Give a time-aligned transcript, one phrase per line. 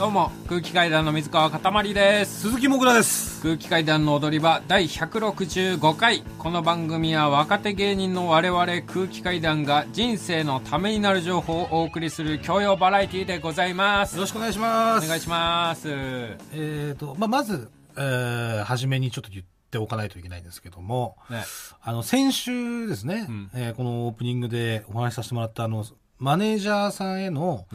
[0.00, 2.48] どうも空気階段の水川かたまりです。
[2.48, 3.42] 鈴木もぐらです。
[3.42, 6.22] 空気階段の踊り場第165回。
[6.38, 14.14] この番組は若手芸人の我々空気階段が人生のためになる情報をお送りする教養バラエティでございます。
[14.14, 15.04] よろしくお願いします。
[15.04, 15.86] お願いします。
[15.90, 21.44] えーとまあ、まず、えー、初めにちょっと言っておかないといけないんですけども、ね。
[21.82, 23.50] あの先週ですね、うん。
[23.52, 25.84] えーこのオープニングでお話しさせてもらったあの
[26.18, 27.66] マネージャーさんへの、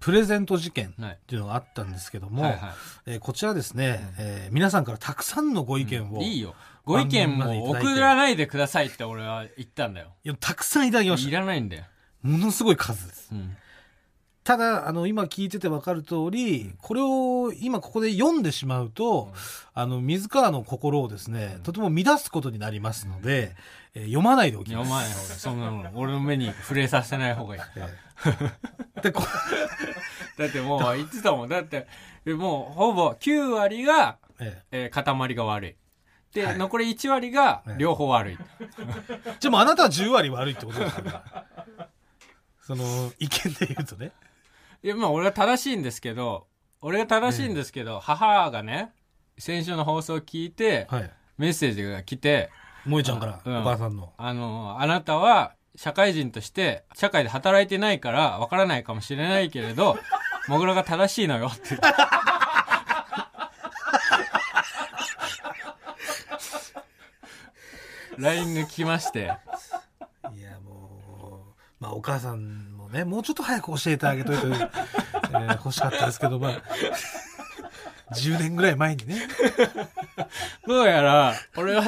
[0.00, 1.12] プレゼント事件はい。
[1.12, 2.60] っていうのがあったんですけども、はいはい。
[3.06, 6.54] えーこちらですね、えー皆さんからたくさんのご意見を、いいいよ。
[6.84, 10.08] ご意見も送らないでくださいって俺は言ったんだよ。
[10.22, 11.84] やたくさんいただきましいたらないんだよ、
[12.22, 13.28] ものすごい数です。
[13.32, 13.56] うん、
[14.44, 19.32] ただあの今聞いてて分かる通りこれを今ここで読んでしまうと、
[19.72, 23.56] あの水川の心をですね、とても乱すことになりますので、
[23.94, 24.90] えー読まないでおきます。
[24.90, 27.62] 読まない方がいいそんなの俺の目に触れさせない方がいい。
[29.02, 29.22] でこ
[30.36, 31.48] だってもう言ってたもん。
[31.48, 31.86] だって
[32.26, 34.90] もうほぼ9割が、ええ。
[34.92, 35.76] ー塊が悪い。
[36.34, 36.58] で、はい。
[36.58, 37.74] 残り1割がええ。
[37.78, 38.38] 両方悪い、
[38.68, 41.46] えじゃあもうあなたは10割悪いってことですから
[42.60, 42.84] その
[43.18, 44.12] 意見で言うとね。
[44.84, 46.46] いやまあ俺は正しいんですけど
[46.82, 48.92] 俺が正しいんですけど、母がね
[49.38, 51.10] 先週の放送を聞いて、はい。
[51.38, 52.50] メッセージが来て
[52.84, 54.12] 萌ちゃんから、うんお母さんの。
[54.18, 59.96] あのあなたは社会人として社会で働いてないからわからないかもしれないけれど
[60.46, 61.78] もぐらが正しいのよって
[68.18, 69.32] LINE が来まして
[70.36, 76.52] いやもう、まあお母さんもね、もうちょっと早く教えてあげといて、 えー欲しかったですけど、まあ、
[78.14, 79.28] 10年ぐらい前にね。
[80.66, 81.84] どうやら俺は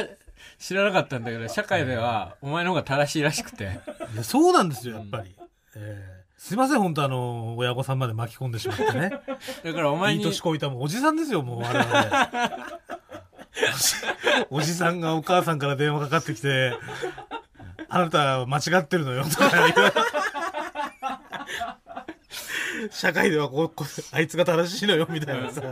[0.59, 3.81] 知らなかったんだけど社会ではお前の方が正しいらしくて
[4.15, 5.35] いやそうなんですよ、やっぱり。
[5.77, 9.11] えーすいません、本当あの、親御さんまで巻き込んでしまってね。
[9.65, 12.51] だからお前にいい年こいたもんおじさんですよ、もう我々。
[14.51, 16.77] おじさんがお母さんから電話かかってきて、
[17.89, 19.73] あなたは間違ってるのよ、とか言われ
[22.91, 25.63] 社会ではこうこうあいつが正しいのよ、みたいなさ。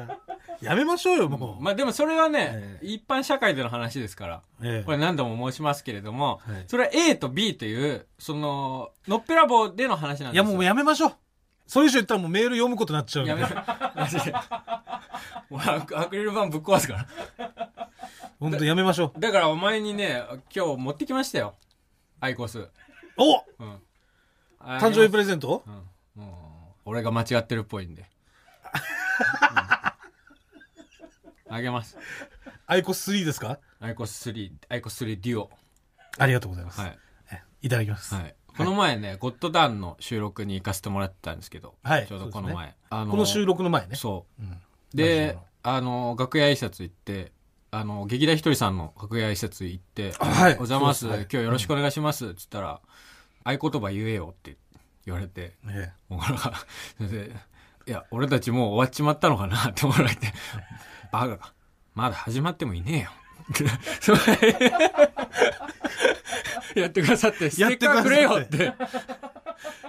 [0.60, 1.62] やめましょうよ、もう。
[1.62, 4.42] まあでもそれはね、え一般社会での話ですから。
[4.62, 4.84] ええ。
[4.84, 6.64] これ何度も申しますけれども、はい。
[6.66, 10.44] それは A と B というそののっぺらぼうでの話なんですよ。
[10.44, 11.12] いや、もうやめましょう。
[11.66, 13.24] それ以上言ったらもうメール読むことになっちゃう。
[13.24, 13.42] んでやめ
[13.94, 14.34] マジで
[15.50, 17.06] 俺アクアクリル板ぶっ壊すから。
[18.38, 19.20] 本当やめましょう。
[19.20, 20.22] だからお前にね
[20.54, 21.54] 今日持ってきましたよ。
[22.20, 22.68] アイコス、
[23.16, 23.36] お！
[23.36, 23.80] うん、
[24.60, 25.62] 誕生日プレゼント
[26.16, 26.53] うん、もう
[26.84, 28.04] 俺が間違ってるっぽいんで、う
[31.50, 31.54] ん。
[31.54, 31.96] あげます。
[32.66, 33.58] アイコス3ですか？
[33.80, 35.50] アイコス3アイコス3デュオ。
[36.18, 36.80] ありがとうございます。
[36.80, 36.98] はい。
[37.32, 38.14] えいただきます。
[38.14, 42.06] はい、この前ね、ゴッドダンの収録に行かせてもらってたんですけど、はい。
[42.06, 43.96] ちょうどこのそう前、あこの収録の前ね。
[43.96, 44.42] そう。
[44.42, 44.60] うん。
[44.94, 47.32] であの楽屋挨拶行って
[47.70, 50.52] あの劇団ひとりさんの楽屋挨拶行って「あはい。
[50.52, 52.80] お邪魔ますそう今日よろしくお願いします」っつったら
[53.44, 54.54] 「合言葉言えよ」って言
[55.12, 56.54] われてえ僕らが
[56.96, 57.32] それで
[57.86, 60.32] いや俺たちもう終わっちまったのかなって思われて
[61.12, 61.52] 「バカか
[61.94, 63.10] まだ始まってもいねえよ」
[66.74, 68.72] やってくださってステッカーくれよって。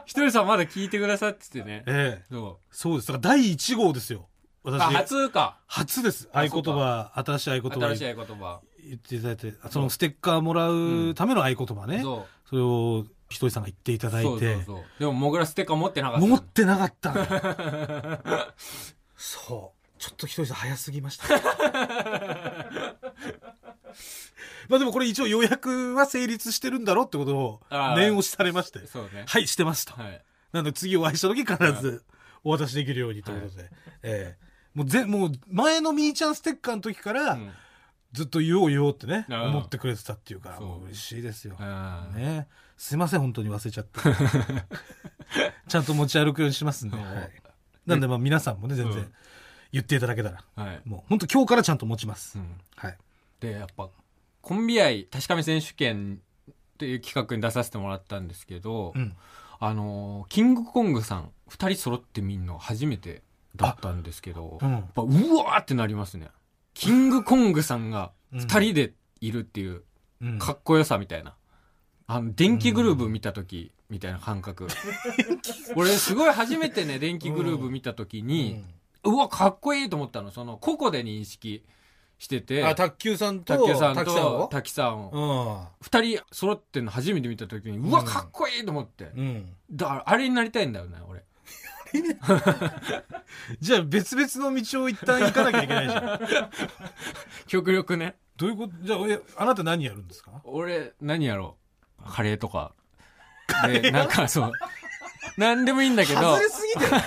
[0.05, 1.83] ひとりさんまだ聞いてくださっててね。
[1.87, 2.21] ええ。
[2.21, 2.75] えそう。
[2.75, 3.07] そうです。
[3.07, 4.27] だから第1号ですよ。
[4.63, 4.81] 私。
[4.81, 5.57] あ初か。
[5.67, 6.29] 初です。
[6.31, 8.61] 合言葉、新しい合言葉新しい合言葉。
[8.83, 12.01] 言っていただいて、そのステッカーもらうための合言葉ね。
[12.01, 14.29] そうそれをひとりさんが言っていただいて。
[14.29, 14.83] そうそう、そう。
[14.99, 16.27] でもモグラステッカー持ってなかった。
[16.27, 18.53] 持ってなかった。
[19.17, 19.75] そう。
[19.97, 21.27] ちょっとひとりさん早すぎました。
[24.67, 27.61] まあでもこれ一応予約は成立してるんだろうってことを
[27.95, 28.85] 念押しされまして。
[28.87, 29.25] そうね。
[29.27, 29.93] はい、してますと。
[29.93, 30.23] はい。
[30.51, 32.03] なので次お会いした時必ず
[32.43, 33.71] お渡しできるようにということで。
[34.03, 34.45] ええ。
[34.73, 37.51] もうぜ、もう前のみーちゃんステッカーの時から、うん
[38.15, 40.85] ずっと言おう言おうってね、思ってくれてたっていうかうもう。
[40.85, 41.55] 嬉しいですよ。
[42.15, 42.47] ね。
[42.77, 43.99] すいません、本当に忘れちゃって。
[45.67, 46.97] ちゃんと持ち歩くようにしますんで。
[46.97, 46.99] う。
[46.99, 47.31] んはい。
[47.85, 49.13] なんでまあ皆さんもね、全然うん。
[49.71, 50.81] 言っていただけたら、はい。
[50.85, 52.39] もう本当今日からちゃんと持ちます。
[52.39, 52.57] うん。
[52.77, 52.97] はい。
[53.41, 53.89] でやっぱ
[54.41, 59.15] コンビ愛確かめ選手権っていう企画に出させてもらったんですけど、うん。
[59.59, 63.23] あのーキングコングさん2人揃って見るの初めて
[63.55, 64.71] だったんですけどうん。
[64.71, 66.29] やっぱうわーってなりますね
[66.75, 69.81] キングコングさんが2人でいるっていう
[70.21, 71.35] うんかっこよさみたいな。
[72.07, 74.67] あの、電気グルーブ見た時みたいな感覚。
[75.75, 78.63] 俺すごい初めてね、電気グルーブ見た時に、
[79.03, 80.31] うわ、かっこいいと思ったの。
[80.31, 81.63] その、個々で認識
[82.17, 84.47] してて、あ、卓球さんと、竹さん滝さんとを？
[84.47, 89.11] 滝さんを、う二人揃ってんの初めて見た時に、うわ、うんかっこいいと思って。
[89.71, 91.23] だから、あれになりたいんだよね、俺。
[93.59, 96.19] じゃあ別々の道を一旦行かなきゃいけないじゃん。
[97.47, 98.15] 極力ね。
[98.37, 98.73] どういうこと？
[98.81, 100.41] じゃあ、えあなた何やるんですか？
[100.43, 101.57] 俺、何やろ
[102.05, 102.73] うカレーとか。
[103.67, 104.51] で、なんかそう。
[105.37, 106.91] なんでもいいんだけど外、れすぎてる。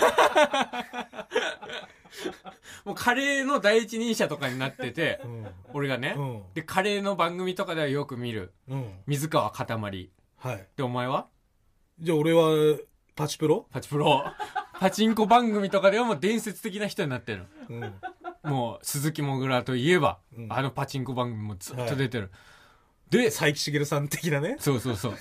[2.85, 8.90] もうカレーの第一人者とかになってて、うん俺がね、うんで、カレーの番組とかではよく見る、うん。
[9.06, 10.11] 水川かたまり。
[10.38, 10.67] はい。
[10.76, 11.29] で、お前は？
[12.00, 12.79] じゃあ俺は、
[13.14, 13.67] パチプロ？
[13.70, 14.25] パチプロ。
[14.81, 17.47] パチンコ番組とかではもう伝説的な人になってる。
[17.69, 17.95] うん。
[18.51, 22.31] もう、鈴木もぐらといえば、うんあのパチンコ番組もずっと出てる。
[23.11, 24.57] で、佐伯茂さん的なね。
[24.61, 25.15] そうそうそう。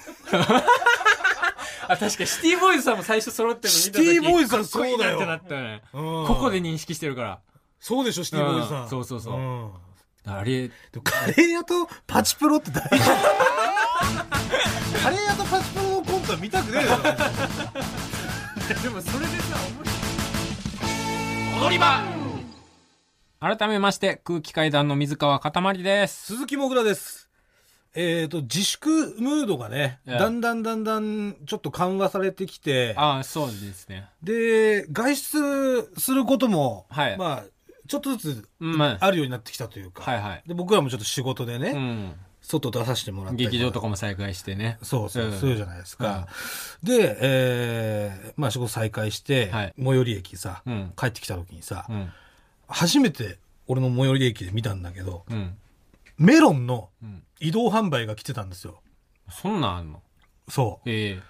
[1.89, 5.81] あ、確かシティボーイズさんも最初揃ってるの見た時シティボーイズさんかっこいいなそうだよってなったよね。
[5.91, 7.39] こここで認識してるから。
[7.79, 8.89] そうでしょ、シティボーイズさうんん。
[8.89, 9.71] そうそうそうん
[10.25, 12.89] あれ、でもカレー屋とパチプロって大事
[15.01, 17.03] カレー屋とパチプロのコントは見たくねえだろ。
[18.67, 21.67] でもそれでさ、面白い。
[21.67, 22.03] 踊り場
[23.39, 26.25] 改めまして、空気階段の水川かたまりです。
[26.33, 27.29] 鈴木もぐらです。
[27.95, 34.09] えっ、と、自粛ムードがね、ええだんだんだんだんちょっと緩和されてきて、ああ、そうですね。
[34.21, 40.43] で、外出することも、はいまあ、ちょっとずつうん、まあるようになってきたというか、はいはい。
[40.45, 42.13] で僕らもちょっと仕事でね、うん。
[42.47, 44.77] 外出させてもらったり劇場とかも再開してね。
[44.81, 46.27] そうそう、うんそうじゃないですか。
[46.81, 50.93] で、えーまあ仕事再開して、はい最寄り駅さ、うん。
[50.95, 52.09] 帰ってきた時にさ、うん。
[52.67, 55.57] 初めて俺の最寄り駅で見たんだけど、うん。
[56.17, 57.23] メロンのうん。
[57.39, 58.81] 移動販売が来てたんですよ。
[59.29, 60.01] そんなんあんの？
[60.49, 61.23] そええう。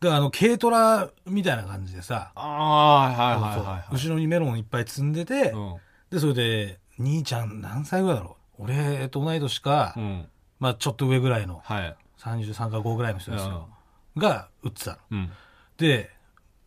[0.00, 3.94] で、あの、軽トラみたいな感じでさ、ああ、はいはいはいはい。
[3.94, 5.76] 後ろにメロンいっぱい積んでて、うん。
[6.10, 8.64] で、それで、兄ちゃん何歳ぐらいだろう？
[8.64, 10.28] 俺と同い年か、うん。
[10.60, 11.96] まあちょっと上ぐらいの、はい。
[12.18, 13.68] 33か5ぐらいの人ですよ。
[14.16, 14.98] が売ってたの。
[15.12, 15.30] うん。
[15.76, 16.10] で、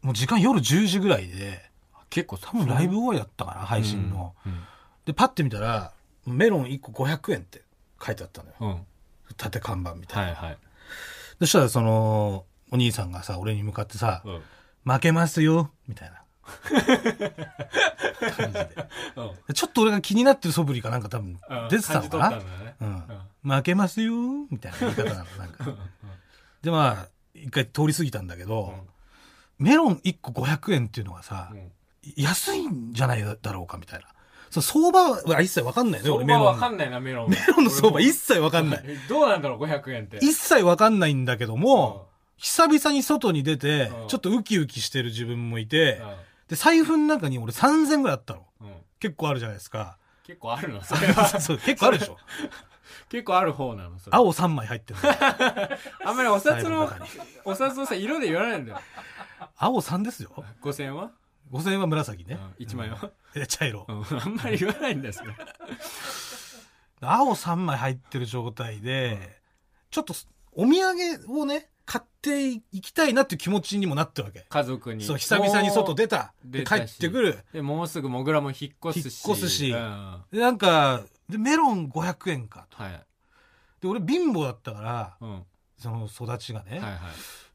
[0.02, 1.70] もう時間夜10時ぐらいで、
[2.10, 4.34] 結構多分ライブ終わりだったかな、配信の。
[4.46, 4.64] うん。
[5.06, 5.92] で、パッて見たら、
[6.26, 7.64] メロン1個500円って
[8.04, 8.56] 書いてあったのよ。
[8.60, 8.70] うん。
[8.70, 8.86] うん
[9.38, 10.34] 縦看板みたいな。
[10.34, 10.58] はいはい。
[11.40, 14.42] そしたらその、お兄さんがさ、俺に向かってさ、うん。
[14.84, 16.22] 負けますよ、みたいな。
[18.36, 18.70] 感じで
[19.48, 21.40] でちょっと俺が気になってる素振りがなんか多分
[21.70, 22.44] 出てたのかな、ね
[22.82, 23.04] うん。
[23.44, 24.14] 負けますよ、
[24.50, 25.66] みたいな言い方なの、なんか。
[26.62, 28.74] で、まあ、一回通り過ぎたんだけど、
[29.58, 31.72] メロン1個500円っていうのがさ、うん
[32.16, 34.08] 安いんじゃないだろうか、みたいな。
[34.50, 36.46] そう相場は一切わかんないね、俺メロンの。
[36.48, 37.30] わかんないな、メロン。
[37.30, 38.84] メロンの相場一切わかんない。
[38.86, 40.18] えどうなんだろう、500円って。
[40.18, 46.02] 一切わかんないんだけども、うん久々に外に出てう、んちょっとウキウキしてる自分もいて、
[46.48, 48.40] うで、財布の中に俺3000ぐらいあったの。
[48.40, 49.98] んうん結構あるじゃないですか。
[50.24, 50.84] 結構あるの？
[50.84, 51.28] それは。
[51.40, 52.18] そう、結構あるでしょ。
[53.12, 54.16] 結構ある方なのそれ。
[54.16, 55.10] 青3枚入ってるの。
[56.10, 56.90] あんまりお札の
[57.44, 58.80] お札のさ、色で言わないんだよ。
[59.58, 60.32] 青3ですよ。
[60.62, 61.12] 5000円は
[61.52, 62.40] ？5000円は紫ね。
[62.58, 63.12] 1万円は？
[63.36, 63.86] え、茶色。
[63.90, 65.36] うんあんまり言わないんだよ、それ。
[67.02, 69.42] 青3枚入ってる状態で、
[69.90, 70.16] ちょっと
[70.54, 74.46] お土産をね、買っていきたいなっていう気持ちにもなってるわけ。
[74.48, 75.04] 家族に。
[75.04, 76.34] そう、久々に外出た。
[76.46, 77.44] もうで、帰ってくる。
[77.52, 79.28] で、もうすぐモグラも引っ越すし。
[79.28, 82.82] 引っ越すしうんで、なんか、で、メロン500円かと。
[82.82, 83.06] はい。
[83.82, 85.34] で、俺貧乏だったから、うん。
[85.36, 85.42] は
[85.78, 87.00] その育ちがね、いはい。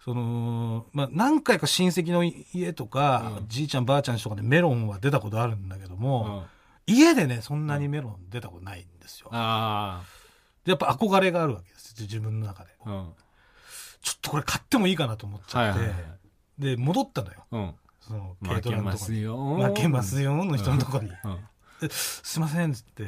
[0.04, 6.46] その、まあ、何回か親戚の家とか、うんじいちゃんばあちゃんちとかでメロンは出たことあるんだけどうも、ん。
[6.86, 9.28] 家でね、そんなにメロン出たことないんですよ。
[9.32, 10.02] や
[10.74, 11.94] っぱ憧れがあるわけです。
[12.00, 12.70] 自分の中で。
[14.06, 16.18] ちょっとこれ買ってもいいかなと思っちゃって、はいはいはい。
[16.58, 17.44] で、戻ったのよ。
[17.50, 17.74] うん。
[18.00, 19.20] その、負けますよ。
[19.20, 19.68] よ。
[19.68, 21.10] 負けますよ、の人のところに。
[21.24, 21.88] うん。
[21.90, 23.04] すいません、つって、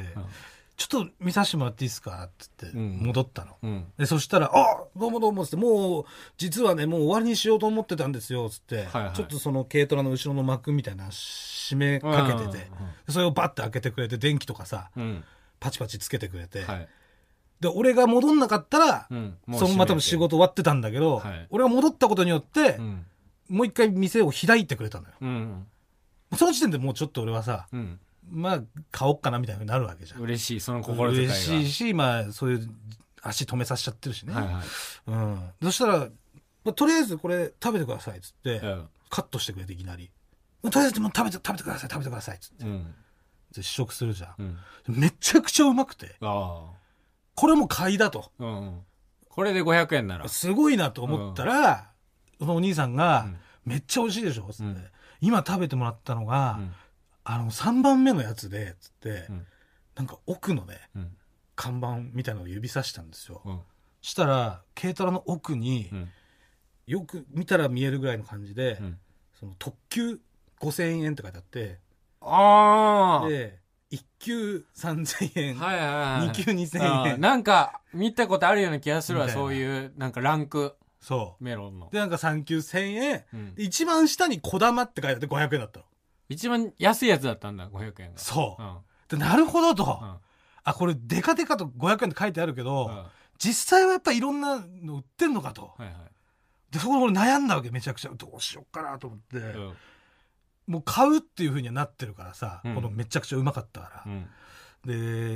[0.79, 3.57] ちょっと見させてもらっていいですかつって、うん戻ったの。
[3.61, 3.85] うん。
[3.97, 6.05] で、そしたら、あどうもどうも、つって、もう、
[6.37, 12.69] 実はね、もう終わりにしようと思ってたんですよ、つって、はいはいちょっとその軽トラの後ろの幕みたいな締めかけてて、で
[13.09, 15.03] それをバッて開けてくれて、電気とかさ、うん。
[15.03, 15.23] うん。
[15.59, 16.87] パチパチつけてくれて、はい。
[17.59, 19.37] で、俺が戻んなかったら、うん。
[19.51, 23.05] そのまま仕事終わってたんだけど、はい俺が戻ったことによって、うん。
[23.49, 25.15] もう一回店を開いてくれたのよ。
[25.19, 25.67] うん。
[26.37, 27.99] その時点でもうちょっと俺はさ、うん。
[28.29, 30.21] まあ、買おっかなみたいになるわけじゃん。
[30.21, 31.33] 嬉しい、その心遣いが。
[31.33, 32.69] 嬉しいし、まあ、そういう
[33.21, 34.33] 足止めさせちゃってるしね。
[34.33, 34.63] はいはい。
[35.07, 35.49] うん。
[35.63, 35.97] そしたら、
[36.63, 38.89] まあとりあえずこれ食べてくださいっつって、うん。
[39.09, 40.11] カットしてくれていきなり。
[40.63, 42.65] とりあえずもう食べて、食べてください、食べてくださいっつって。
[42.65, 42.95] うん。
[43.55, 44.35] で試食するじゃん。
[44.87, 44.99] うん。
[44.99, 46.15] めちゃくちゃうまくて。
[46.21, 46.71] あ
[47.35, 48.31] これも買いだと。
[48.39, 48.43] あ。
[48.43, 48.81] うん。
[49.29, 50.27] これで500円なら。
[50.27, 51.91] すごいなと思ったら、
[52.39, 54.83] そのお兄さんが、うんめっちゃ美味しいでしょつって、うん
[55.21, 56.71] 今食べてもらったのが、うん。
[57.31, 59.45] あの、3番目のやつで、つって、うん
[59.95, 61.17] なんか奥のね、うん。
[61.57, 63.41] 看板みたいなのを指さしたんですよ。
[63.43, 63.59] うん。
[64.01, 66.09] したら、軽トラの奥にう、ん。
[66.87, 68.97] よく見たら見えるぐらいの感じで、うん。
[69.37, 70.19] その特急
[70.61, 71.79] 5000円って書いてあって、
[72.21, 73.29] ああ。
[73.29, 73.59] で、
[73.91, 76.29] 1級3000円、はいはいはい。
[76.29, 77.21] 2級2000あー円。
[77.21, 81.91] なんか、見たことあるような気がするわ、みたいなそういう、なんかランク、そメロンのう。。
[81.91, 83.25] で、なんか3級1000円。
[83.33, 85.85] うんで一番下に小玉って書いてあって500円だったの。
[86.29, 88.19] 一番安いやつだったんだ、500円が。
[88.19, 88.65] そうう。
[88.65, 88.77] ん。
[89.09, 89.99] で、なるほどと。
[90.01, 90.15] うん
[90.63, 93.03] あ、これデカデカと500円って書いてあるけど、うん
[93.41, 95.71] 実際はやっぱいろんなの売ってんのかと。
[95.77, 95.95] はいはい。
[96.71, 98.11] で、そこで俺悩んだわけ、めちゃくちゃ。
[98.13, 99.37] どうしようかなと思って。
[99.37, 99.73] うん
[100.67, 104.11] もう買うっていう風にはなってるからさ、うんこのめちゃくちゃうまかったから。
[104.11, 104.29] うん。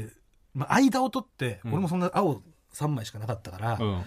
[0.06, 0.12] で、
[0.54, 2.42] まあ、間を取って、うん俺もそんな青
[2.74, 3.96] 3枚しかなかったから、じゃうん。
[4.00, 4.04] あ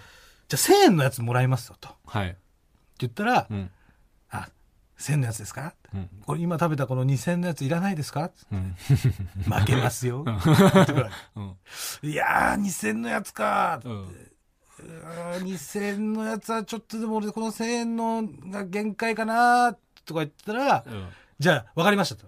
[0.50, 1.88] 1000円のやつもらいますよと。
[1.88, 2.36] ってはい。
[2.98, 3.70] 言ったら、うん。
[4.98, 5.74] あ、1000円のやつですか？
[5.94, 6.08] うん。
[6.24, 8.30] これ今食べたこの2000円のやついらないですか？
[8.52, 8.74] うん。
[9.44, 10.24] 負けますよ。
[12.02, 14.06] いやー、2000円のやつかーうん。
[14.06, 21.08] うーん2000円のやつはちょっとでも俺この1000円のが限界かなーとか言ったら、うん。
[21.38, 22.26] じゃあ分かりましたと。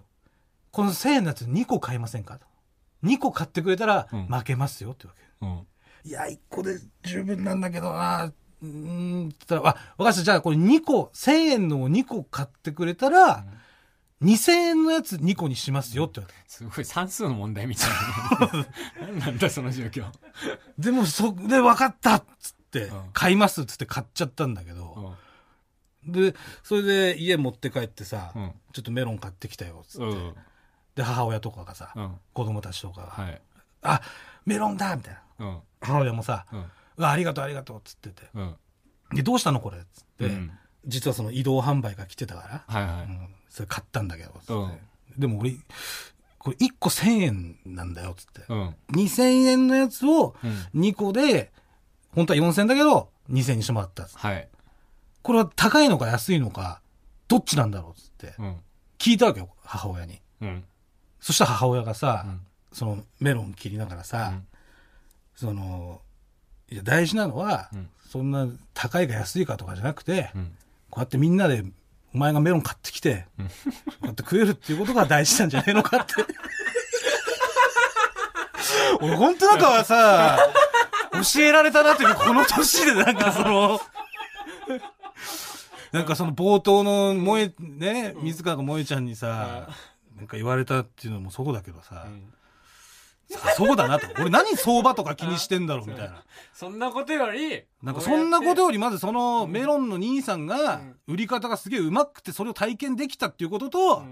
[0.71, 2.37] この1000円のやつ2個買いませんか？
[2.37, 2.45] と。
[3.03, 5.21] 2個買ってくれたらうん負けますよってわけ。
[5.41, 5.65] うん。
[6.05, 10.23] いや、1個で十分なんだけどなうん、って言ったら、あ、分かりました。
[10.23, 13.45] じゃあこれ2個、1000円のを2個買ってくれたら、
[14.21, 16.49] 2000円のやつ2個にしますよって言われた。
[16.49, 18.65] すごい算数の問題みたいな。
[19.07, 20.05] 何なんだ、その状況。
[20.77, 25.15] でもそこで分かったっつって、買いますっつって買っちゃったんだけど、
[26.05, 30.33] で、それで家持って帰ってさ、うんちょっとメロン買ってきたよっつって、
[30.95, 32.15] で、母親とかがさ、うん。
[32.33, 33.41] 子供たちとかが、はい。
[33.81, 34.01] あ、
[34.45, 35.61] メロンだみたいな。
[35.81, 36.45] 母親もさ、
[37.07, 38.23] ありがとうありがとうっつってて。
[38.33, 38.55] うん。
[39.13, 39.77] で、どうしたのこれ？
[39.77, 40.51] っつって、うん
[40.85, 43.03] 実はその移動販売が来てたから、はいはい。
[43.03, 44.53] うん、それ買ったんだけど、つって。
[44.53, 44.77] うん
[45.17, 45.51] でも俺、
[46.37, 48.43] これ1個1000円なんだよ、つって。
[48.47, 48.75] うん。
[48.93, 50.35] 2000円のやつを
[50.73, 50.81] うん。
[50.81, 51.51] 2個で、
[52.15, 54.47] 本当は4000円だけど、2000円にしてもらったっつってはい。
[55.21, 56.81] これは高いのか安いのか、
[57.27, 58.55] どっちなんだろうっつって、うん。
[58.97, 60.21] 聞いたわけよ、母親に。
[60.41, 60.63] うん。
[61.19, 62.41] そしたら母親がさ、うん
[62.71, 64.47] そのメロン切りながらさ、うん
[65.35, 66.01] その、
[66.71, 67.89] いや大事なのは、うん。
[68.09, 70.51] そんな高いか安いかとかじゃなくて、うん。
[70.89, 71.63] こうやってみんなで、
[72.13, 73.45] お前がメロン買ってきて、うん。
[73.47, 73.53] こ
[74.03, 76.13] うやって食えるっていうことが大事なんじゃないのかって。
[79.01, 80.39] 俺本当なんかさ、
[81.33, 83.79] 教えられたなっていうかこの年でなんかその、
[85.91, 89.69] なんかその冒頭の萌え、ね、水川が萌えちゃんにさ、
[90.17, 92.05] なんか言われたっていうのもそうだけどさ、さ
[93.55, 94.07] そうだなと。
[94.19, 96.23] 俺何相場とか気にしてんだろうみたいな。
[96.53, 104.03] そんなことより、なんかそんなことよよりまずそのメロンの兄さんが売り方がすげえうまくてそれを体験できたっていうことと、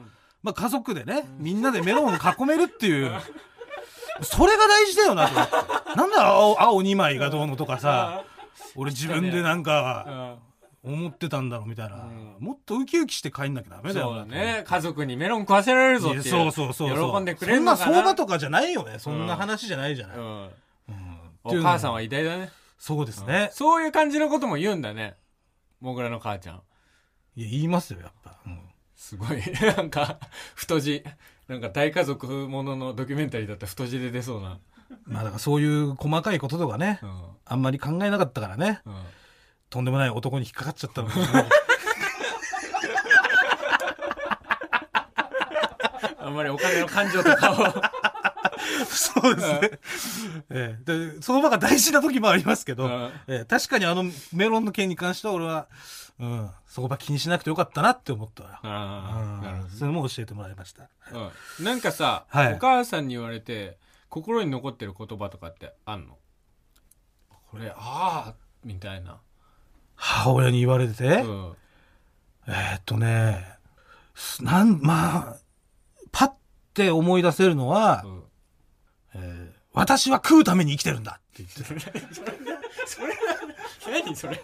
[0.43, 3.11] まあ家族でね、みんなでメロンを囲めるっていう、
[4.21, 5.35] それが大事だよなと。
[5.95, 8.23] なんだ青青2枚がどうのとかさ、
[8.75, 10.37] 俺自分でなんか
[10.83, 11.95] 思ってたんだろうみたいな。
[11.95, 14.63] うんもっとウキウキして帰んなきゃダメだよなそうだね。
[14.65, 16.23] 家族にメロン食わせられるぞっていう。
[16.23, 17.13] そうそうそうそう。
[17.13, 17.93] 喜んでくれるそんなのかな。
[17.93, 18.99] 相場とかじゃないよね。
[18.99, 20.17] そんな話じゃないじゃない。
[20.17, 20.23] うん。
[20.23, 20.51] うん
[21.43, 22.51] お母さんは偉大だね。
[22.77, 23.49] そうですね。
[23.53, 25.15] そういう感じのことも言うんだね。
[25.79, 26.61] もぐらの母ちゃん。
[27.35, 28.37] いや、言いますよ、やっぱ。
[28.45, 28.59] うん
[28.95, 29.41] すごい。
[29.77, 30.17] なんか、
[30.55, 31.03] 太字。
[31.47, 34.59] なんか大家族もののドキュメンタリーだったら太字で出そうな。
[35.05, 37.23] まあだからそういう細かいこととかね、うん。
[37.45, 38.93] あんまり考えなかったからね、うん。
[39.69, 41.09] とんでもない男に引っかかっちゃったの
[46.19, 47.55] あんまりお金の感情とかを。
[48.85, 49.59] そうですね。
[50.49, 50.83] ええ
[51.15, 55.67] で、その場が大事な時もありますけど、うんええ確かにあのメロンの件に関しては俺は、
[56.19, 58.59] うん、そこば気にしなくてよかったなって思ったわ。
[58.63, 60.89] ああ、なるうんそれも教えてもらいました。
[61.59, 61.65] うん。
[61.65, 63.77] なんかさ、はいお母さんに言われて、
[64.09, 66.17] 心に残ってる言葉とかってあんの？
[67.51, 68.33] これ、ああ、
[68.63, 69.19] みたいな。
[69.97, 71.53] 母親に言われてて、うん。
[72.47, 73.43] えーっとね、
[74.15, 75.35] すなん、まあ、
[76.11, 76.31] パッ
[76.73, 78.23] て思い出せるのは、うん
[79.15, 81.91] えー私は食うために生きてるんだって言ってた。
[82.87, 83.13] それは、
[83.91, 84.35] 何それ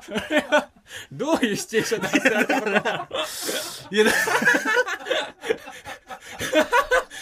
[0.00, 0.68] それは、
[1.12, 3.08] どういうシチュエーションで発せられたことなの？
[3.90, 4.10] いや、だ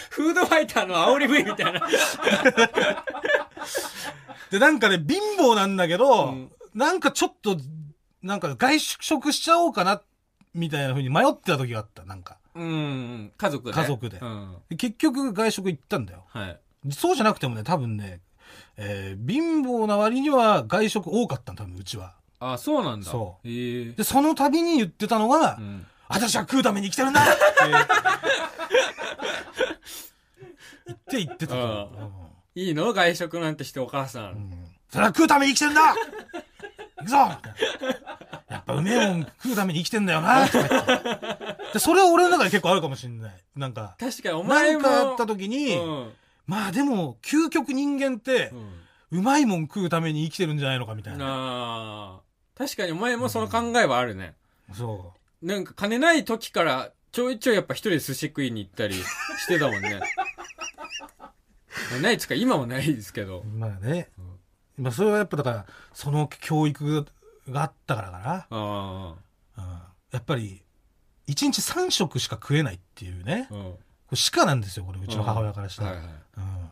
[0.09, 1.87] フードファイターの煽り V みたいな。
[4.49, 7.57] で、なんかね、貧乏なんだけど、うんなんかちょっと、
[8.21, 10.03] なんか外食しちゃおうかな、
[10.53, 12.37] みたいな風に迷ってた時があった、なんか。
[12.53, 13.73] うん、家族で？
[13.73, 14.55] 家族でうん。
[14.69, 16.25] で結局外食行ったんだよ。
[16.27, 16.59] はい。
[16.91, 18.21] そうじゃなくてもね、多分ね、
[18.77, 22.13] えー貧乏な割には外食多かったの、多分うちは。
[22.39, 23.09] あ、そうなんだ。
[23.09, 23.91] そうへえ。
[23.93, 25.85] で、その度に言ってたのが、うん。
[26.09, 27.39] 私は食うために生きてるんだって
[30.85, 31.89] 言って言ってたう
[32.55, 34.31] いいの外食なんてしてお母さ。
[34.33, 34.53] うんん
[34.89, 35.81] それは食うために生きてるんだ
[36.99, 37.17] 行くぞ。
[37.17, 40.45] やっぱうめえもん食うために生きてんだよな。
[41.73, 43.35] でそれは俺の中で結構あるかもしれない。
[43.57, 44.81] なんか、確かにおなん前も。
[44.83, 46.09] かあった時に、うん
[46.47, 52.19] まあでも、究極人間ってう、んうまいもん食うために生きてるんじゃないのかみたいな。
[52.57, 54.35] 確かにお前もその考えはあるね。
[54.73, 59.05] そなんか金ない時からちょいちょいやっぱ一人で寿司食いに行ったりし
[59.47, 59.99] てたもんね。
[62.01, 63.45] ないっつうか今もないですけどう。。
[63.45, 64.09] まあね。
[64.77, 67.05] まあそれはやっぱだから、その教育
[67.49, 68.33] があったからかな。
[68.33, 69.11] ああ。
[69.11, 69.17] うん
[70.11, 70.63] やっぱり、
[71.27, 73.47] 1日3食しか食えないっていうね。
[73.51, 73.75] うん。
[74.15, 75.89] 鹿なんですよ、これ、うちの母親からしたら。
[75.91, 76.07] はいはい。
[76.37, 76.69] うん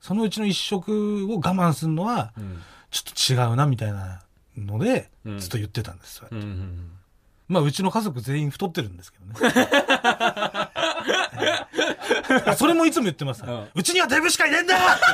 [0.00, 2.62] そのうちの1食を我慢するのは、うん。
[2.90, 4.22] ちょっと違うな、みたいな
[4.56, 6.28] ので、うんずっと言ってたんですよ。
[6.30, 6.90] うんうん
[7.48, 9.54] まあ、うちの家族全員太ってるんですけどね。
[12.46, 13.42] あ それもいつも言ってます。
[13.44, 15.04] うんうちにはデブしかいねえんだって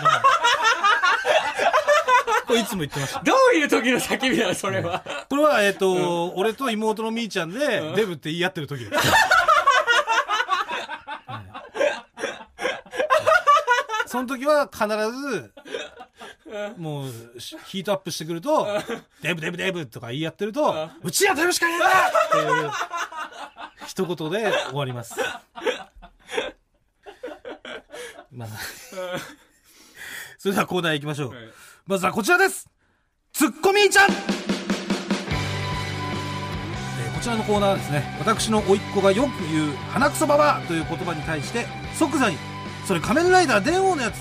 [2.46, 3.22] これいつも言ってました。
[3.24, 5.02] どういう時の叫びなのそれは。
[5.28, 7.58] これは、えっ、と、俺と妹のみーちゃんで、
[7.96, 9.04] デブって言い合ってる時です。
[14.16, 15.52] その時は必ず、
[16.78, 18.66] もう、しヒートアップしてくると、
[19.20, 22.70] デブデブデブとか言い合ってると、うちはデブしかいねえんだっていう、
[23.86, 25.16] 一言で終わります。
[28.32, 28.48] まあ、
[30.38, 31.34] それではコーナー行きましょう。
[31.86, 32.70] まずはこちらです！
[33.34, 34.10] ツッコミーちゃん！
[34.10, 34.16] えー
[37.14, 41.66] こちらのコーナーはですね、私の甥っ子がよく言う鼻くそばばという言葉に対して、
[41.98, 42.38] 即座に、
[42.86, 44.16] それ仮面ライダー電王のやつ、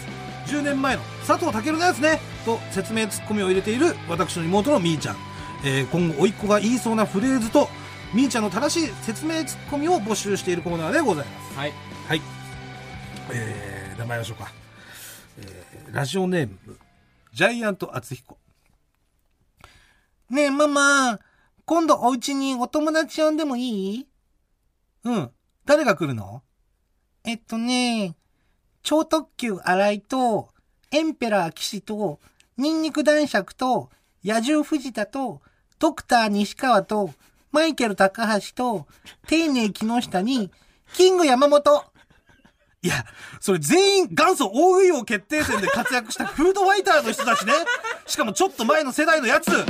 [0.51, 5.17] 10年前の佐藤健のやつね、と説明ツッコミを入れている私の妹のみーちゃん。
[5.63, 7.69] えー今後甥っ子が言いそうなフレーズと、
[8.13, 11.57] みーちゃんの正しい説明ツッコミを募集しているコーナーでございます。
[11.57, 11.73] はい。
[12.07, 12.21] はい。
[13.31, 14.51] えー、名前ましょうか。
[15.39, 16.77] えー、ラジオネーム、
[17.33, 18.37] ジャイアント厚彦。
[20.29, 21.19] ねえ、ママ、
[21.65, 24.07] 今度お家にお友達呼んでもいい？
[25.03, 25.31] うん。
[25.65, 26.41] 誰が来るの？
[27.23, 28.15] えっとね、
[28.85, 30.49] 超特急荒井と、
[30.91, 32.19] エンペラー騎士と、
[32.55, 33.89] ニンニク男爵と、
[34.23, 35.41] 野獣藤田と、
[35.79, 37.09] ドクター西川と、
[37.51, 38.85] マイケル高橋と、
[39.27, 40.51] 丁寧木下に、
[40.93, 41.83] キング山本。
[42.83, 43.07] いや、
[43.39, 47.53] それ全員元祖大食い王決定戦で活躍したフードファイターの人たちね。
[48.05, 49.45] しかもちょっと前の世代のやつ。
[49.45, 49.65] 確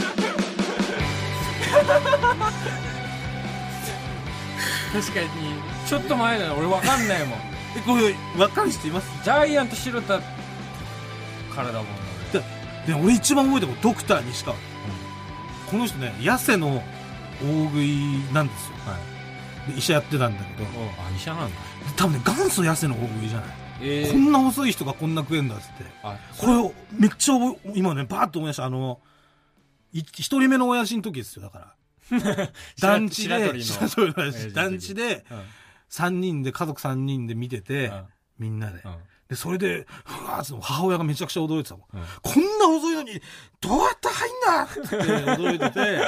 [5.13, 5.29] かに、
[5.87, 6.55] ちょっと前だよ。
[6.57, 7.54] 俺わかんないもん。
[7.77, 9.07] え、これ、わかる人います？
[9.23, 10.23] ジャイアント白田か
[11.61, 11.85] らだもんな。
[12.87, 14.55] で、俺一番覚えてるのドクター西川。
[15.69, 16.83] この人ね、痩せの
[17.41, 18.75] 大食いなんですよ。
[18.85, 18.97] は
[19.67, 19.71] い。
[19.73, 21.55] で医者やってたんだけど、あ、医者なんだ。
[21.95, 23.49] 多分ね、元祖痩せの大食いじゃない。
[23.81, 25.83] えこんな細い人がこんな食えんだっつって。
[26.03, 28.65] あ、これを、めっちゃ覚え、今ね、バーッと思い出した。
[28.65, 28.99] あの、
[29.91, 31.73] い一人目の親父の時ですよ、だから。
[32.79, 33.53] 団地で、
[34.53, 35.41] 団地で、うん。
[35.89, 38.05] 3人で、家族3人で見てて、うん
[38.37, 38.81] みんなで。
[38.83, 38.95] うん
[39.27, 41.97] で、それで、ふわーっと母親がめちゃくちゃ驚いてたもん。
[41.97, 43.19] うんこんな細いのに、
[43.59, 45.99] どうやって入んだって驚いてて。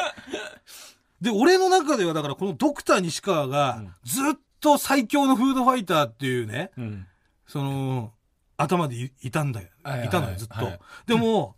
[1.21, 4.23] で、俺の中ではだからこのドクター西川がうんずっ
[4.59, 7.07] と最強のフードファイターっていうね、うん。
[7.47, 8.13] その、
[8.55, 9.69] 頭でいいたんだよ。
[9.83, 10.65] はいたのよ、ずっと。
[10.65, 11.56] はいでも、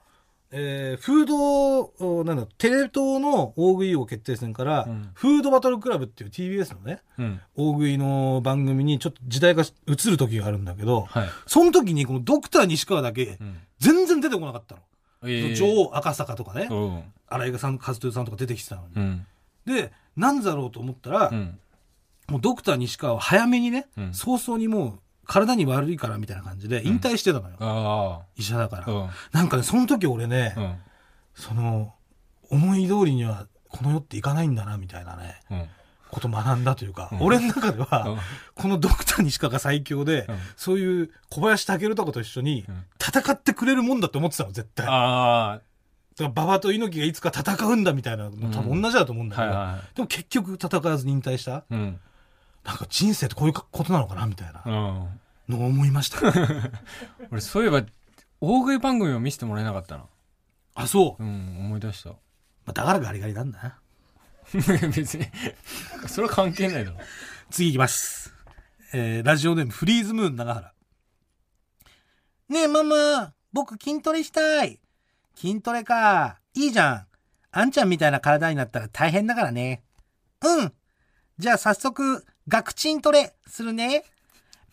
[0.51, 1.81] えーフード、
[2.19, 7.41] おなんだ、テレ東の大食い王決定戦から、うんフードバトルクラブっていう TBS のね、うん。
[7.55, 11.29] 大食いの番組にちょっと時代が移る時があるんだけど、はい。
[11.45, 13.57] その時にこのドクター西川だけうん。
[13.79, 14.81] 全然出てこなかったの。
[15.25, 17.03] え女王赤坂とかね、うん。
[17.27, 18.93] 荒井さん、和豊さんとか出てきてたのに。
[18.95, 19.25] うん。
[19.65, 21.59] で、なんだろうと思ったら、うん。
[22.27, 27.55] もうドクター西川は早めにね、うん早々にもう体に悪いからみたいな感じで引退してたのよ。
[27.59, 28.83] あ医者だから。
[28.87, 28.91] あ。
[28.91, 29.09] うん。
[29.31, 30.75] なんかね、その時俺ね、うん。
[31.35, 31.93] その、
[32.49, 35.65] 思い通りにはこの世っていかないんだな、みたいなね、うん。
[36.09, 38.17] こと学んだというか、うん俺の中でうんは、
[38.55, 44.85] このドクター西川が最強で、うんそういう小林武とかと一緒にうん戦ってくれるもんだって思ってたの、絶対。
[44.87, 45.61] だかあ
[46.19, 49.39] ら馬場と猪木がいつか戦うんだみたいなの多分同じだと思うんだあ。
[49.39, 51.63] けど、はいはでも結局戦わずに引退したい。
[51.69, 51.99] うん。
[52.63, 55.53] なんか人生ってこういうことなのかなみたいなうん。
[55.57, 56.19] のを思いました。
[57.31, 57.83] 俺、そういえば、
[58.41, 60.05] 大食い番組を見せてもらえなかったな。
[60.75, 61.23] あ、そう。
[61.23, 62.09] うん、思い出した。
[62.11, 62.15] ま
[62.67, 63.79] あ、だからガリガリなんだな。
[64.95, 65.25] 別に、
[66.07, 66.97] それは関係ないだろ。
[67.49, 68.33] 次いきます。
[68.93, 70.73] えー、ラジオネームフリーズムーン長原。
[72.49, 74.79] ねえママ、僕筋トレしたい。
[75.35, 76.39] 筋トレか。
[76.55, 77.07] いいじゃん。
[77.51, 79.83] あんちゃんみたいな体になったら大変だからね。
[80.41, 80.73] うん。
[81.37, 84.03] じゃあ早速、学チントレするね。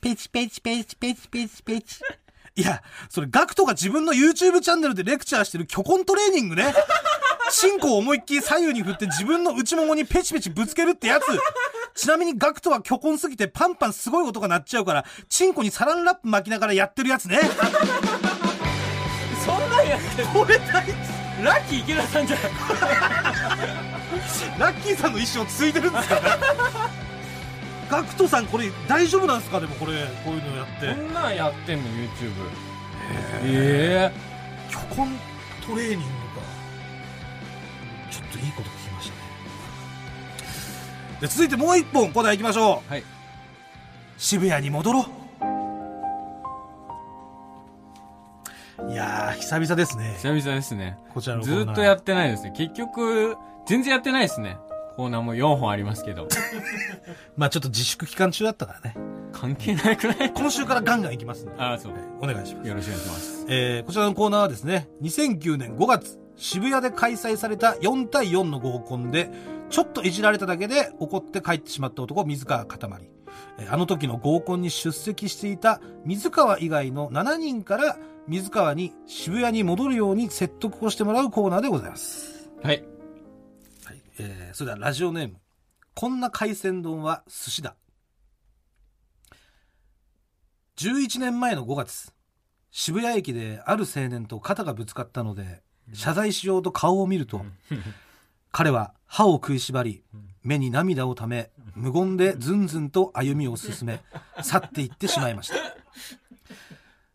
[0.00, 2.00] ペチペチペチペチペチペチ。
[2.56, 6.74] いや、それ、ガクトが自分の YouTube チャンネルでレクチャーしてる虚根トレーニングね。
[7.50, 11.24] チンコを思いっきり左右に振って自分の内ももにペチペチぶつけるってやつ。
[12.00, 17.40] ちなみにガクトは巨根すぎてパンパンすごい音が鳴っちゃうから、チンコにサランラップ巻きながらやってるやつね。
[19.44, 20.86] そんなんやってこれ大
[21.42, 22.40] ラッキー池田さんじゃん
[24.58, 26.20] ラッキーさんの意思を継いでるんですかね
[27.90, 29.60] ガクトさんこれ大丈夫なんですか？
[29.60, 29.92] でもこれ
[30.24, 30.94] こういうのやって。
[30.94, 32.32] こんなんやってんの YouTube
[33.44, 34.10] え
[34.70, 35.08] 巨根
[35.66, 36.10] トレーニングか。
[38.10, 39.20] ちょっといいこと聞きましたね。
[41.20, 42.94] で続いてもう一本コーナー行きましょう。
[42.94, 43.04] えはい。
[44.18, 45.04] 渋谷に戻ろう。
[48.90, 50.14] いやー久々ですね。
[50.18, 50.98] 久々ですね。
[51.14, 52.52] こちらずっとやってないですね。
[52.56, 54.58] 結局全然やってないですね
[54.96, 56.28] コーナーも4本ありますけど。
[57.36, 58.96] まあちょっと自粛期間中だったからね。
[59.32, 60.32] 関係なくない？
[60.32, 61.52] 今週からガンガン行きますんで。
[61.58, 61.92] ああそう。
[62.20, 62.68] お願いします。
[62.68, 63.46] よろしくお願いします。
[63.48, 69.30] えーこちらのコーナーはですね、2009年5月、渋谷で開催された4対4の合コンで、
[69.70, 73.08] ちょっといじられただけで怒って帰ってしまった男、水川かたまり。
[73.58, 77.96] えーあの時の合コンに出席していた水川以外の7人から
[78.28, 82.50] 水川に渋谷に戻るように説得をしてもらうコーナーでございます。
[82.62, 82.84] はいはい。
[84.18, 85.36] えーそれではラジオネーム。
[85.94, 87.74] こんな海鮮丼は寿司だ。
[90.76, 92.12] 11年前の5月、
[92.70, 97.44] 渋谷駅である青年と肩がぶつかったので、謝罪しようと顔を見ると、
[98.52, 100.02] 彼は歯を食いしばり、
[100.42, 104.02] 目に涙をため、無言でずんずんと歩みを進め、
[104.42, 105.54] 去っていってしまいました。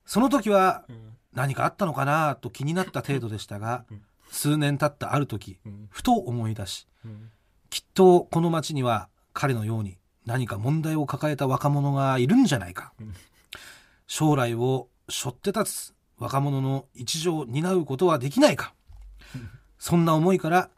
[0.06, 0.86] その時は
[1.34, 3.86] 何かあったのかなと気になった程度でしたが、
[4.32, 6.88] 数年経ったある時、ふと思い出し、
[7.70, 12.94] きっとこの街には彼のように何か問題を抱えた若者がいるんじゃないか。
[14.08, 18.74] 将来を背負って立つ若者の一助を担うことはできないか。
[19.78, 20.70] そんな思いから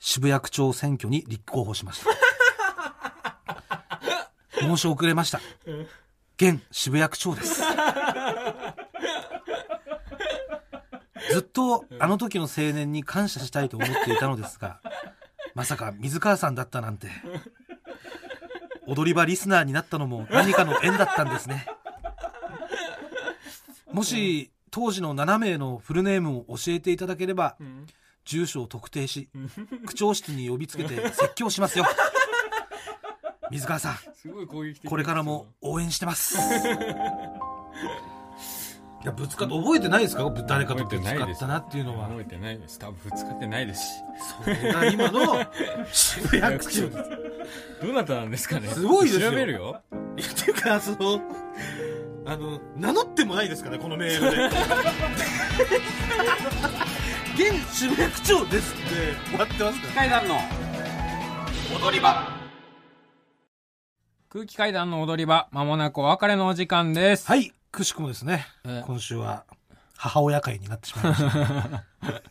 [0.00, 2.10] 渋谷区長選挙に立候補しました。
[4.60, 5.40] 申し遅れました。
[6.36, 7.62] 現渋谷区長です。
[11.32, 14.80] ずっとあの時の青年に感謝したいと思っていたのですが、
[15.54, 17.08] まさか水川さんだったなんて。
[18.86, 21.66] 踊り場リスナーになったのも何かの縁だったんですね。
[23.92, 27.56] もし当時の7名のフルネームを教えていただければ、
[28.24, 29.28] 住所を特定し、
[29.86, 31.86] 区長室に呼びつけて説教しますよ。
[33.50, 33.96] 水川さん、
[34.88, 36.36] これからも応援してます。
[39.02, 40.30] いや、ぶつかって、覚えてないですか？
[40.46, 42.06] 誰かとぶつかったなっていうのは。
[42.06, 42.78] 覚えてないです。
[42.78, 43.82] 多分ぶつかってないです。
[43.82, 43.94] し
[44.44, 45.44] それが今の
[45.92, 46.88] 渋谷区長。
[46.88, 47.10] です。
[47.82, 48.68] どなたなんですかね？
[48.68, 49.30] すごいですよ。
[49.30, 49.80] 調べるよ。
[50.16, 51.20] いや、っていうか、その、
[52.26, 54.46] あの、名乗ってもないですかね、このメールで。
[57.34, 58.84] 現渋谷区長ですって。
[59.30, 59.94] 終わってますから。
[59.94, 60.36] 階段の。
[61.76, 62.28] 踊り場。
[64.28, 67.26] 空気階段の踊り場まもなくお別れのお時間です。
[67.26, 69.44] はい、くしくもですね、え今週は
[69.96, 71.84] 母親会になってしまいました。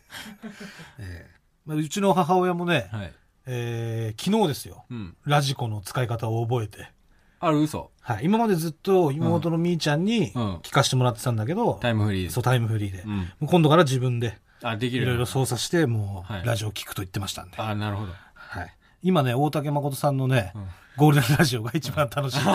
[0.98, 1.30] ええ。
[1.66, 3.12] まあ、うちの母親もね、はい。
[3.46, 5.16] えー昨日ですよ、うん。
[5.24, 6.92] ラジコの使い方を覚えて、
[7.40, 7.90] ある嘘？
[8.00, 10.56] はい、今までずっと妹のみーちゃんにうん。
[10.58, 13.16] 聞かせてもらってたんだけど、タイムフリーそうタイムフリーで、うん。
[13.18, 16.46] もう今度から自分であできるいろいろ操作して、もう、はい。
[16.46, 17.58] ラジオ聞くと言ってましたんで。
[17.58, 18.12] あなるほど。
[18.34, 18.72] はい。
[19.02, 20.68] 今ね、大竹誠さんのね、うん。
[20.96, 22.38] ゴールデンラジオが一番楽しい。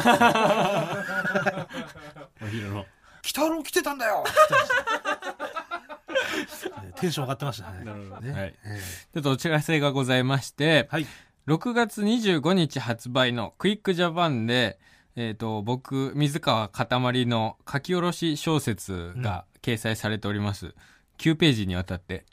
[2.47, 2.85] お昼の
[3.21, 4.23] 北郎来てたんだよ
[6.83, 7.83] ねテンション上がってましたね。
[7.83, 8.81] なるほどねはいえ
[9.13, 11.07] ちょっとお知らせがございましてえはい。
[11.47, 14.79] 6月25日発売のクイックジャパンで、
[15.15, 20.75] えっ、と、僕、水川かたまりの書き下ろし小説が掲載されております。
[21.19, 22.25] 9ページにわたって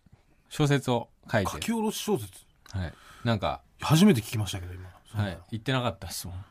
[0.49, 1.51] 小説を書いて。
[1.53, 2.45] 書き下ろし小説？
[2.73, 2.95] はい。
[3.25, 4.89] なんか、初めて聞きましたけど、今。
[5.13, 5.39] はい。
[5.53, 6.45] 言ってなかったっすもん。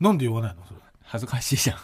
[0.00, 0.64] なんで言わないの？
[0.66, 0.80] それ。
[1.12, 1.76] 恥ずかしいじゃん。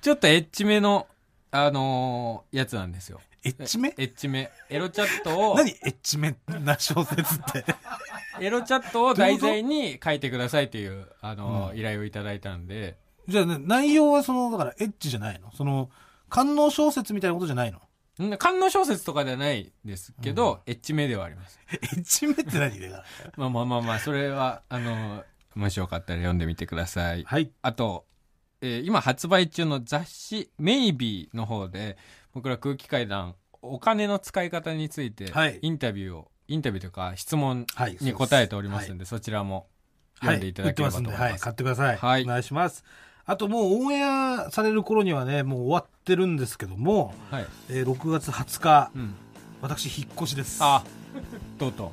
[0.00, 1.08] ちょっとエッチめの、
[1.50, 3.20] あのーやつなんですよ。
[3.42, 3.88] エッチめ？
[3.98, 4.50] エッチめ。
[4.70, 7.64] エロチャットを、 何エッチめな小説って？
[8.40, 12.96] エロチャットを題材に書いてくださいという、あのーうん依頼をいただいたんで、
[13.26, 15.50] じゃあね、内容はその、だからエッチじゃないの？
[15.56, 15.90] その、
[16.28, 17.80] 官能小説みたいなことじゃないの？
[18.24, 21.58] ん観音小説とかではないですけど、エッチめではあります。
[21.72, 23.04] エッチめって何だから。
[23.36, 25.24] まあまあまあまあ、それは、あの、
[25.54, 27.24] もしよかったら読んでみてください。
[27.24, 27.50] はい。
[27.62, 28.06] あと、
[28.60, 31.96] えー今発売中の雑誌、メイビーの方で、
[32.32, 37.96] 僕ら空気階段、お金の使い方についてはい、インタビューを、インタビューというか質問はい。
[38.00, 39.68] に答えておりますんで、そちらも
[40.20, 41.20] 読んでいただければと思います。
[41.20, 41.96] はい、はい、買ってください。
[41.96, 42.84] はいお願いします。
[43.26, 47.46] あともうオンエアされる頃にはね、もう終わってるんですけども、はい。
[47.70, 49.14] えー6月20日、うん。
[49.62, 50.58] 私引っ越しです。
[50.60, 50.84] あ、
[51.58, 51.92] とうと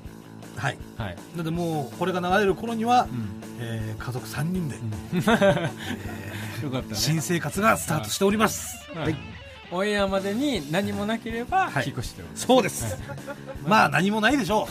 [0.62, 0.78] はい。
[1.00, 4.76] うはい、なのでもう、これが流れる頃には、うんえー家族3人で、
[6.64, 8.78] よかったね新生活がスタートしております。
[8.94, 9.16] ははいい。
[9.72, 11.86] オンエアまでに何もなければはい。
[11.88, 12.98] 引っ越しております、そうです。
[13.66, 14.68] まあ、何もないでしょ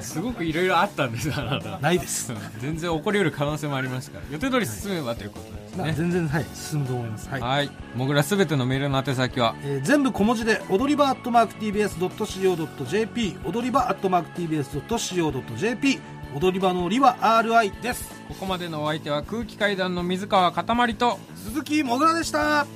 [0.00, 1.76] すごくいろいろあったんですあなた。
[1.76, 1.80] う。
[1.80, 2.32] ないです。
[2.60, 4.24] 全然起こりうる可能性もありますから。
[4.30, 7.28] 予定通り進めばということですまあ、ね全然、はい、進むと思います。
[7.28, 7.40] はい。
[7.40, 7.70] はい。
[7.96, 9.54] もぐらすべてのメールの宛先は？
[9.64, 16.00] えー全部小文字で踊り場アットマーク TBS.CO.JP 踊り場アットマーク TBS.CO.JP
[16.34, 18.10] 踊り場のりは RI です。
[18.28, 22.66] ここまでのお相手は空気階段の水川かたまりと鈴木もぐらでした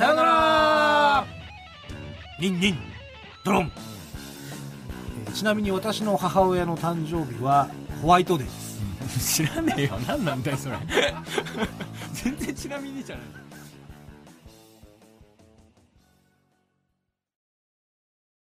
[0.00, 1.26] さよなら。
[2.40, 2.78] ニンニン。
[3.44, 3.72] ドロン、
[5.26, 7.68] えーちなみに私の母親の誕生日は
[8.00, 9.44] ホワイトデーです。
[9.44, 9.98] 知らねえよ。
[10.08, 10.78] 何なんだよそれ。
[12.14, 13.26] 全然ちなみにじゃない